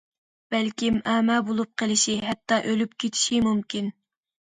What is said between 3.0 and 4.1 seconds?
كېتىشى مۇمكىن!